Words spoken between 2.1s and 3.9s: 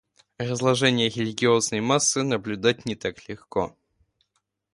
наблюдать не так легко.